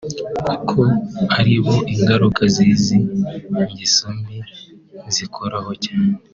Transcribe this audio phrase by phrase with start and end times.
[0.47, 0.79] kuko
[1.37, 2.97] aribo ingaruka z’izi
[3.65, 4.37] ngeso mbi
[5.15, 6.13] zikoraho cyane